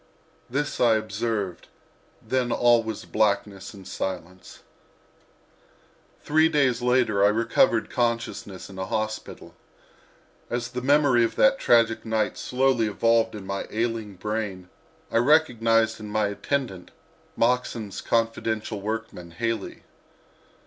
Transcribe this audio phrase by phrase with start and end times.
[0.49, 1.67] This I observed,
[2.27, 4.63] then all was blackness and silence.
[6.23, 9.53] Three days later I recovered consciousness in a hospital.
[10.49, 14.69] As the memory of that tragic night slowly evolved in my ailing brain
[15.11, 16.89] recognized in my attendant
[17.37, 19.83] Moxon's confidential workman, Haley.